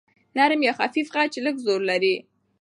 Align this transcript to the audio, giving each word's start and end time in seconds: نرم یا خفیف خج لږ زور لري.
نرم 0.37 0.61
یا 0.67 0.73
خفیف 0.79 1.07
خج 1.13 1.33
لږ 1.45 1.55
زور 1.65 1.81
لري. 1.89 2.15